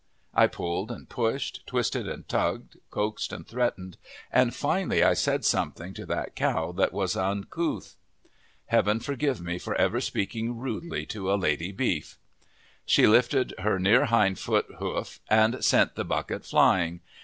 [0.33, 3.97] I pulled and pushed, twisted and tugged, coaxed and threatened,
[4.31, 7.97] and finally I said something to that cow that was uncouth.
[8.65, 12.17] Heaven forgive me for ever speaking rudely to a lady beef!
[12.83, 17.01] She lifted her near hind hoof and sent the bucket flying.